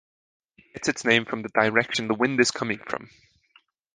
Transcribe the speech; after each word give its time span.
It 0.57 0.73
gets 0.73 0.89
its 0.89 1.05
name 1.05 1.25
from 1.25 1.43
the 1.43 1.49
direction 1.49 2.07
the 2.07 2.15
wind 2.15 2.39
is 2.39 2.49
coming 2.49 2.79
from. 2.79 3.11